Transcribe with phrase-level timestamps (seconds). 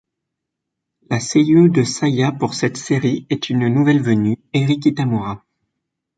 [1.13, 5.45] La seiyuu de Saya pour cette série est une nouvelle venue, Eri Kitamura.